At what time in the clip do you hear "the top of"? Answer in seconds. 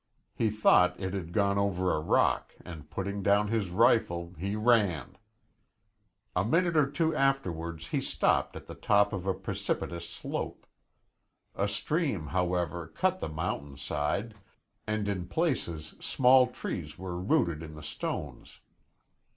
8.65-9.27